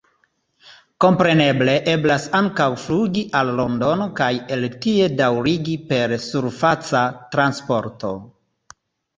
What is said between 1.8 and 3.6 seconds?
eblas ankaŭ flugi al